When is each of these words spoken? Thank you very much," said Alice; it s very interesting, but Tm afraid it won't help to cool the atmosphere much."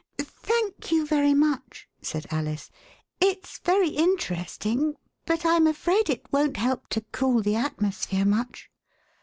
Thank 0.17 0.91
you 0.91 1.05
very 1.05 1.35
much," 1.35 1.87
said 2.01 2.25
Alice; 2.31 2.71
it 3.19 3.41
s 3.43 3.59
very 3.63 3.89
interesting, 3.89 4.95
but 5.27 5.41
Tm 5.41 5.69
afraid 5.69 6.09
it 6.09 6.25
won't 6.31 6.57
help 6.57 6.87
to 6.87 7.01
cool 7.11 7.43
the 7.43 7.55
atmosphere 7.55 8.25
much." 8.25 8.71